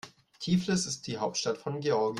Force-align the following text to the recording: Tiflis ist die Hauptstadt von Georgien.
Tiflis 0.39 0.87
ist 0.87 1.05
die 1.05 1.19
Hauptstadt 1.19 1.59
von 1.59 1.79
Georgien. 1.79 2.09